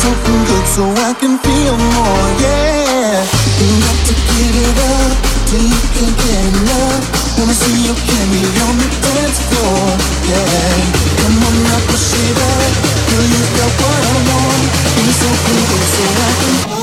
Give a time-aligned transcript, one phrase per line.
[0.00, 2.24] Something good so I can feel more.
[2.40, 3.20] Yeah.
[3.60, 5.12] You got to give it up
[5.44, 7.04] till you can't get enough.
[7.36, 9.84] Wanna see you carry on the dance floor.
[10.24, 10.80] Yeah.
[11.20, 12.72] Come on now, push it up.
[13.12, 14.64] Girl, you've got what I want.
[15.04, 16.79] Me something good so I can.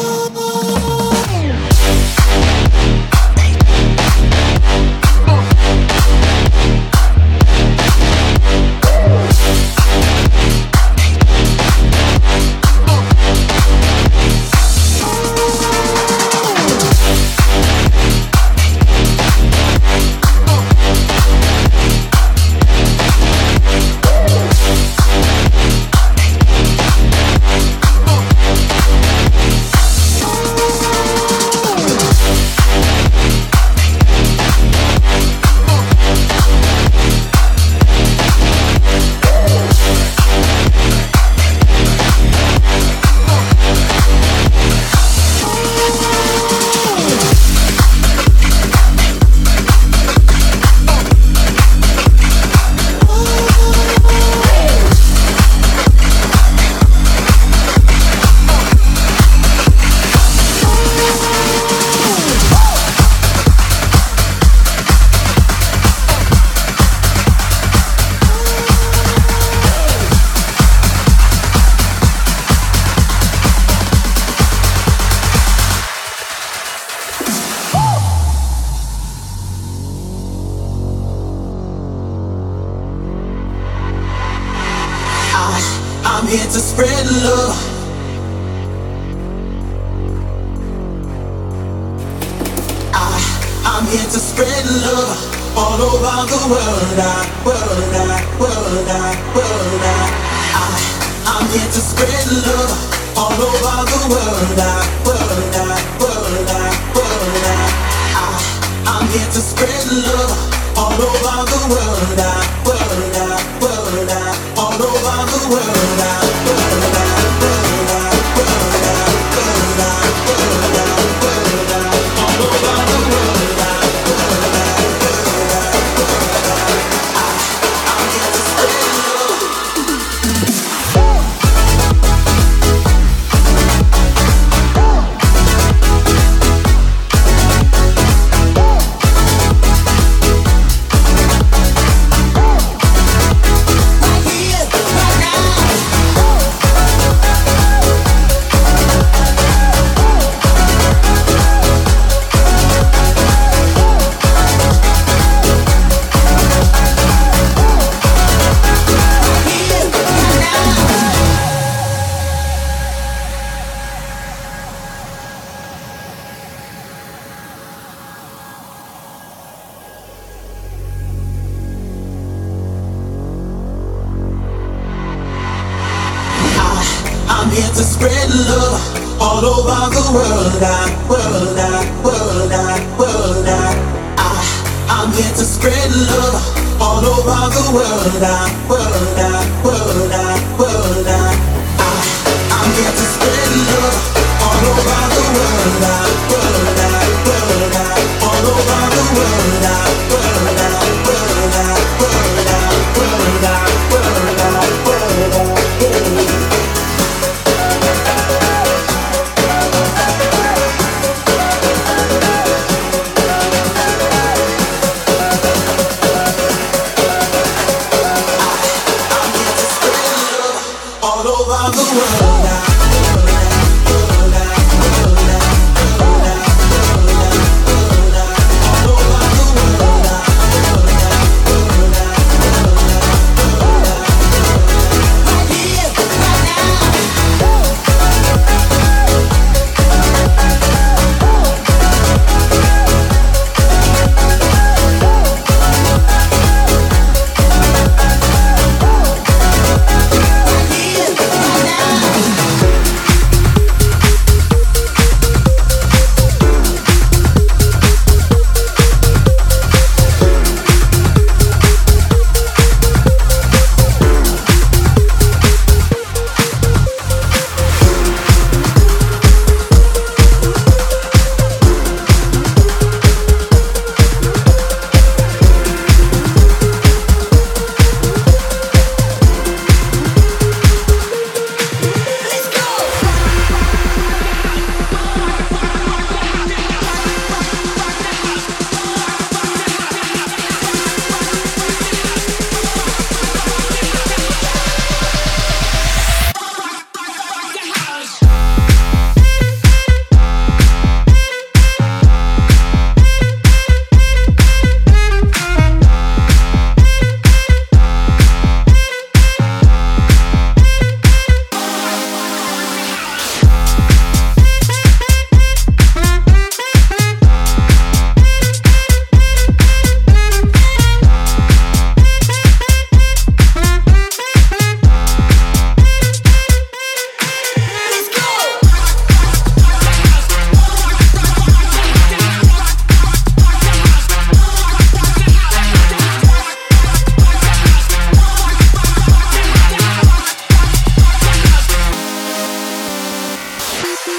[86.17, 87.53] I'm here to spread love.
[92.89, 93.21] I,
[93.62, 95.13] I'm here to spread love
[95.53, 96.97] all over the world.
[96.97, 100.10] I, world, I, world, I, world, I.
[100.58, 100.73] I
[101.38, 102.73] I'm here to spread love
[103.13, 104.58] all over the world.
[104.58, 106.65] I, world, I, world, I,
[106.97, 107.62] world, I.
[108.17, 108.41] I
[108.89, 110.34] I'm here to spread love
[110.82, 112.17] all over the world.
[112.17, 114.37] I, world, I, world, I
[115.49, 116.46] world out.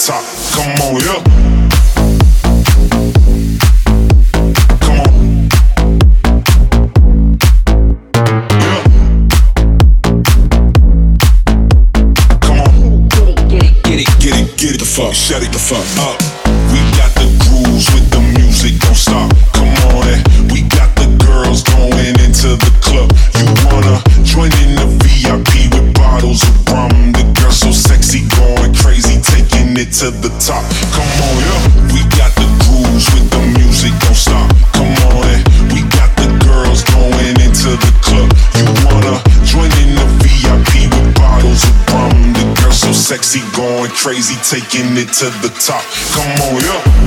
[0.04, 0.24] TikTok.
[0.52, 1.44] Come on, yeah.
[15.14, 16.23] Shut it the fuck up.
[44.04, 45.82] Crazy, taking it to the top.
[46.12, 47.03] Come on, yeah.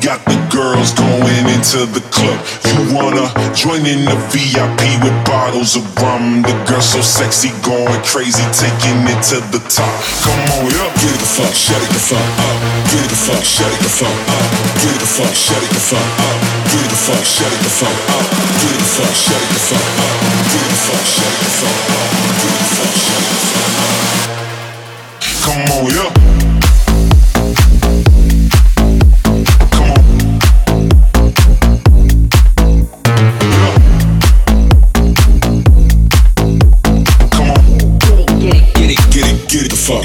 [0.00, 2.38] Got the girls going into the club.
[2.64, 6.42] You wanna join in the VIP with bottles of rum?
[6.42, 9.90] The girl so sexy, going crazy, taking it to the top.
[10.22, 10.88] Come on, yeah.
[11.02, 12.56] Get the fuck, shut it the fuck up.
[12.88, 14.46] Get the fuck, shut it the fuck up.
[14.80, 16.38] Get the fuck, shut it the fuck up.
[16.70, 18.26] Get the fuck, shut it the fuck up.
[18.62, 20.16] Get the fuck, shut it the fuck up.
[20.52, 22.08] Get the fuck, shut it the fuck up.
[22.38, 23.92] Get the fuck, shut it the fuck up.
[25.82, 26.31] fuck,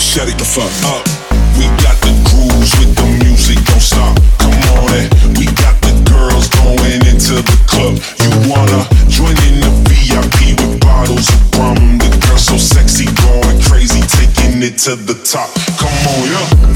[0.08, 1.04] shut it the fuck up.
[1.60, 4.16] We got the grooves with the music, don't stop.
[4.40, 5.08] Come on, eh.
[5.36, 8.00] We got the girls going into the club.
[8.24, 12.00] You wanna join in the VIP with bottles of rum?
[12.00, 15.52] The girl so sexy, going crazy, taking it to the top.
[15.76, 16.67] Come on, yeah.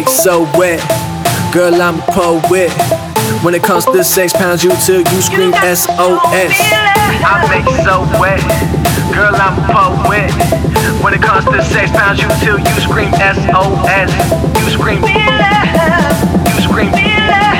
[0.00, 0.80] I so wet.
[1.52, 2.70] Girl, I'm a poet.
[3.44, 6.56] When it comes to sex, pounds you till you scream SOS.
[7.20, 8.40] I make so wet.
[9.12, 10.32] Girl, I'm a poet.
[11.02, 14.10] When it comes to sex, pounds you till you scream SOS.
[14.64, 15.02] You scream.
[16.56, 17.59] You scream.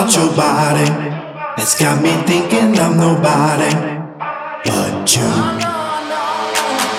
[0.00, 0.84] About your body
[1.56, 3.70] that's got me thinking I'm nobody
[4.64, 5.28] but you.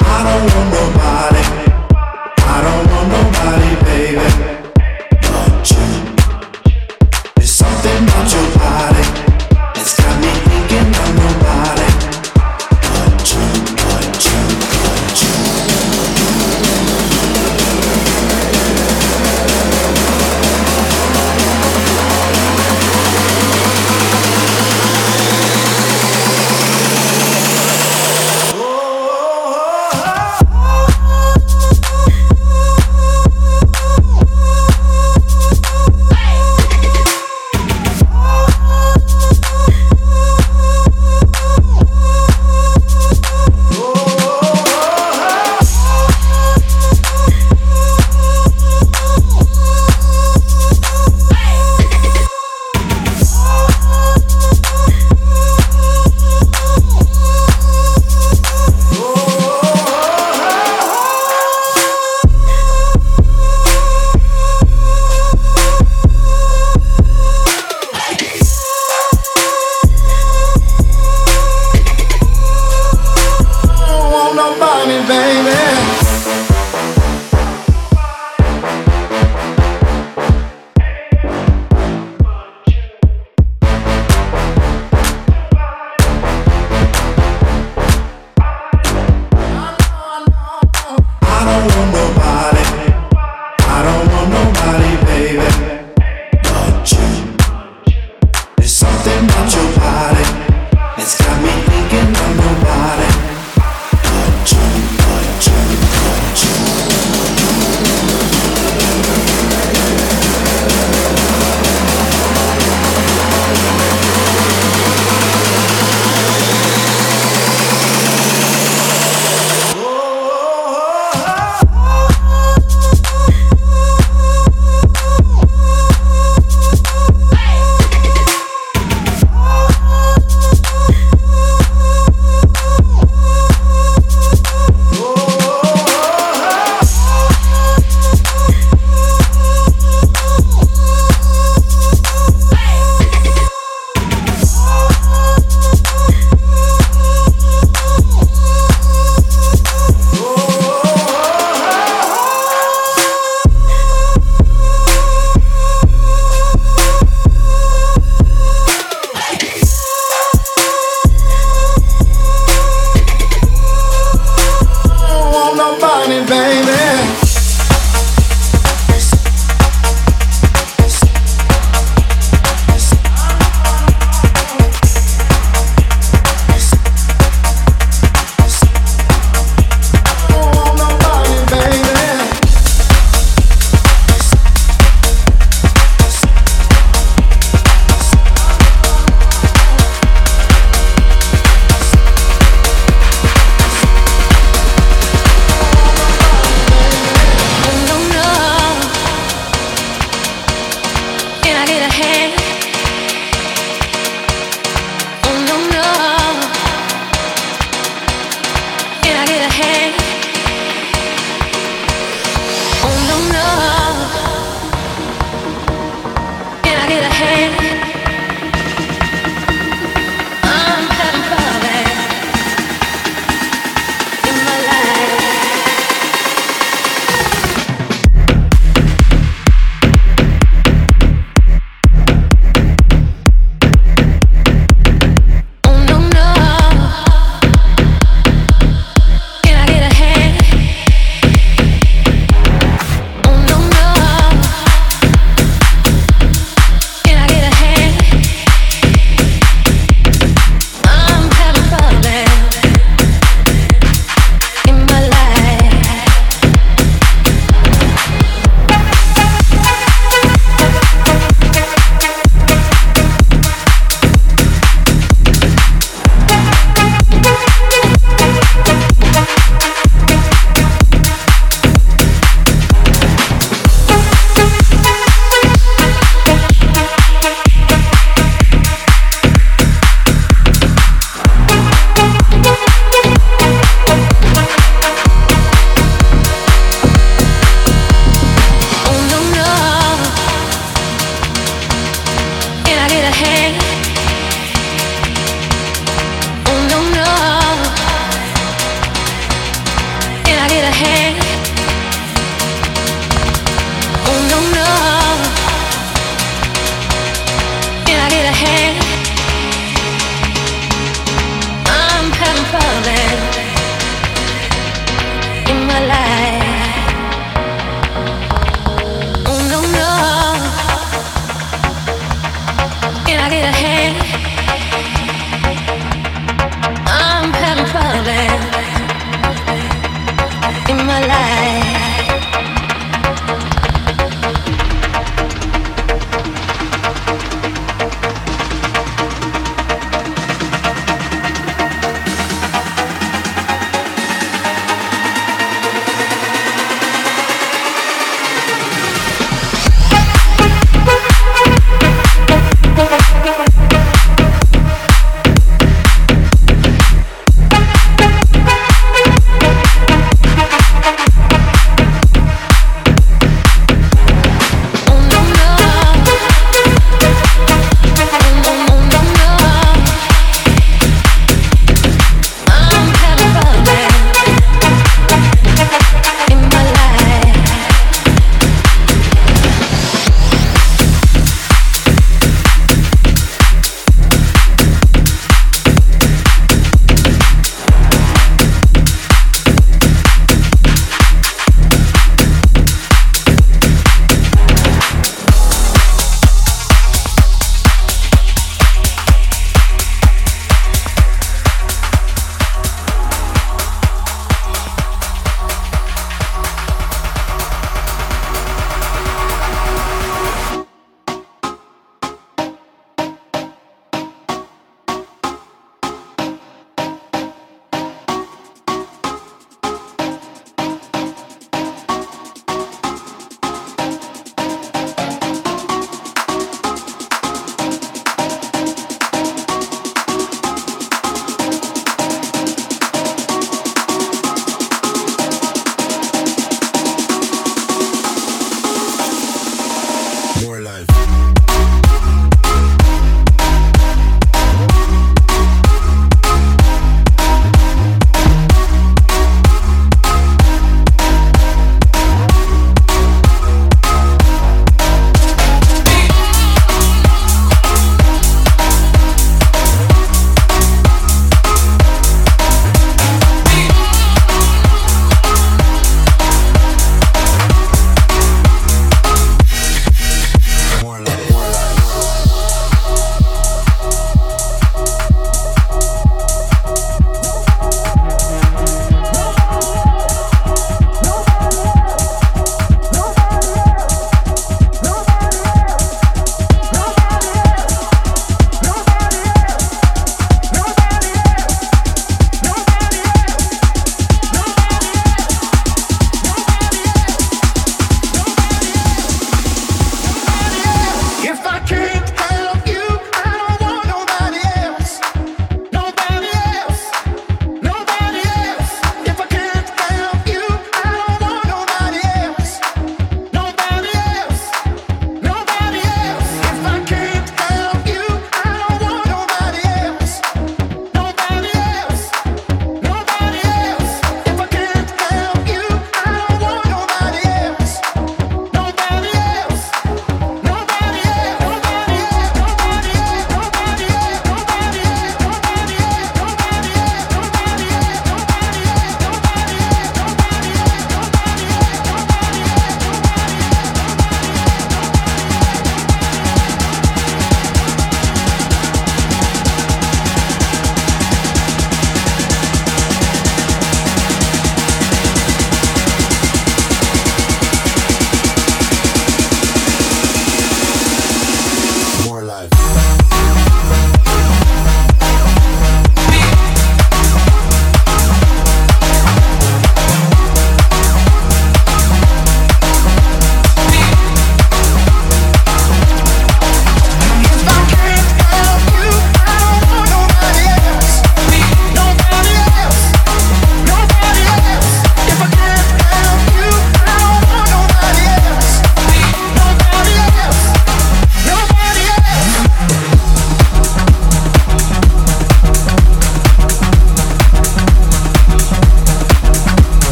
[0.00, 0.97] I don't want nobody.